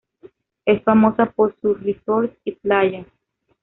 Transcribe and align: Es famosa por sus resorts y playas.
Es 0.65 0.81
famosa 0.81 1.27
por 1.29 1.55
sus 1.61 1.79
resorts 1.83 2.35
y 2.43 2.53
playas. 2.53 3.05